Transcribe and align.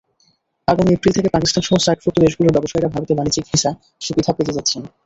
আগামী 0.67 0.91
এপ্রিল 0.93 1.13
থেকে 1.17 1.33
পাকিস্তানসহ 1.35 1.75
সার্কভুক্ত 1.79 2.17
দেশগুলোর 2.19 2.55
ব্যবসায়ীরা 2.55 2.93
ভারতে 2.93 3.13
বাণিজ্যিক 3.17 3.45
ভিসা-সুবিধা 3.49 4.31
পেতে 4.37 4.55
যাচ্ছেন। 4.57 4.81